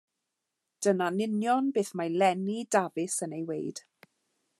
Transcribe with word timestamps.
Dyna'n 0.85 1.19
union 1.25 1.65
beth 1.75 1.91
mae 2.01 2.09
Lenni 2.23 2.57
Dafis 2.77 3.19
yn 3.27 3.37
ei 3.41 3.45
wneud. 3.51 3.83